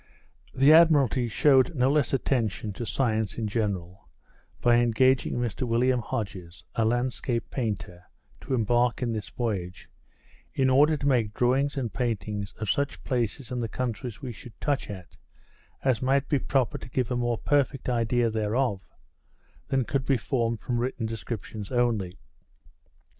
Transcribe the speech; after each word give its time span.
The 0.55 0.73
Admiralty 0.73 1.27
shewed 1.27 1.75
no 1.75 1.91
less 1.91 2.11
attention 2.11 2.73
to 2.73 2.87
science 2.87 3.37
in 3.37 3.47
general, 3.47 4.09
by 4.59 4.77
engaging 4.77 5.35
Mr 5.35 5.61
William 5.61 5.99
Hodges, 5.99 6.63
a 6.73 6.83
landscape 6.85 7.51
painter, 7.51 8.05
to 8.41 8.55
embark 8.55 9.03
in 9.03 9.13
this 9.13 9.29
voyage, 9.29 9.91
in 10.55 10.71
order 10.71 10.97
to 10.97 11.05
make 11.05 11.35
drawings 11.35 11.77
and 11.77 11.93
paintings 11.93 12.55
of 12.57 12.67
such 12.67 13.03
places 13.03 13.51
in 13.51 13.59
the 13.59 13.69
countries 13.69 14.23
we 14.23 14.31
should 14.31 14.59
touch 14.59 14.89
at, 14.89 15.17
as 15.83 16.01
might 16.01 16.27
be 16.27 16.39
proper 16.39 16.79
to 16.79 16.89
give 16.89 17.11
a 17.11 17.15
more 17.15 17.37
perfect, 17.37 17.87
idea 17.87 18.31
thereof, 18.31 18.81
than 19.67 19.85
could 19.85 20.07
be 20.07 20.17
formed 20.17 20.59
from 20.61 20.79
written 20.79 21.05
descriptions 21.05 21.71
only. 21.71 22.17